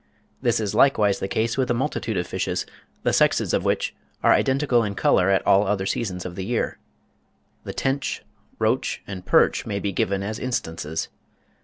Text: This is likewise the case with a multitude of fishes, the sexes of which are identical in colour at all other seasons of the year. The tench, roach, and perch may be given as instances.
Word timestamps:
This 0.41 0.59
is 0.59 0.73
likewise 0.73 1.19
the 1.19 1.27
case 1.27 1.57
with 1.57 1.69
a 1.69 1.75
multitude 1.75 2.17
of 2.17 2.25
fishes, 2.25 2.65
the 3.03 3.13
sexes 3.13 3.53
of 3.53 3.63
which 3.63 3.93
are 4.23 4.33
identical 4.33 4.83
in 4.83 4.95
colour 4.95 5.29
at 5.29 5.45
all 5.45 5.67
other 5.67 5.85
seasons 5.85 6.25
of 6.25 6.33
the 6.35 6.43
year. 6.43 6.79
The 7.65 7.73
tench, 7.75 8.23
roach, 8.57 9.03
and 9.05 9.23
perch 9.27 9.67
may 9.67 9.79
be 9.79 9.91
given 9.91 10.23
as 10.23 10.39
instances. 10.39 11.09